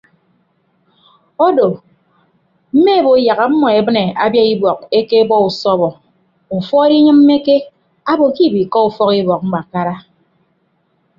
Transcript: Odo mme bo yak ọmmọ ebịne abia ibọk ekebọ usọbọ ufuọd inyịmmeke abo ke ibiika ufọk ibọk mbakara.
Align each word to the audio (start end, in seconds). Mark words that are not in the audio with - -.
Odo 1.45 1.67
mme 2.75 2.95
bo 3.05 3.11
yak 3.27 3.39
ọmmọ 3.47 3.67
ebịne 3.79 4.03
abia 4.23 4.43
ibọk 4.53 4.79
ekebọ 4.99 5.35
usọbọ 5.47 5.87
ufuọd 6.55 6.89
inyịmmeke 6.97 7.55
abo 8.11 8.25
ke 8.35 8.41
ibiika 8.47 8.77
ufọk 8.87 9.11
ibọk 9.21 9.41
mbakara. 9.47 9.95